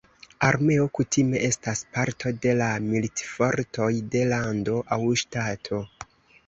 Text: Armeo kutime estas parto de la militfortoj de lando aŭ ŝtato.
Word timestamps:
Armeo 0.45 0.87
kutime 0.99 1.41
estas 1.49 1.83
parto 1.97 2.33
de 2.47 2.57
la 2.63 2.71
militfortoj 2.87 3.93
de 4.17 4.27
lando 4.35 4.83
aŭ 4.99 5.03
ŝtato. 5.27 5.87